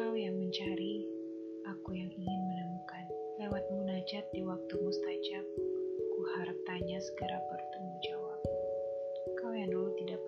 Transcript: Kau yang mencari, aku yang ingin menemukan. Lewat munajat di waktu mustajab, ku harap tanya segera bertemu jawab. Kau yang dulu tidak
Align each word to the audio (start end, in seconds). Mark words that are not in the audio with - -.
Kau 0.00 0.16
yang 0.16 0.32
mencari, 0.32 1.04
aku 1.68 1.92
yang 1.92 2.08
ingin 2.08 2.42
menemukan. 2.48 3.04
Lewat 3.36 3.68
munajat 3.68 4.24
di 4.32 4.40
waktu 4.40 4.72
mustajab, 4.80 5.44
ku 6.16 6.20
harap 6.40 6.56
tanya 6.64 6.96
segera 7.04 7.36
bertemu 7.36 7.92
jawab. 8.08 8.40
Kau 9.36 9.52
yang 9.52 9.68
dulu 9.68 9.92
tidak 10.00 10.19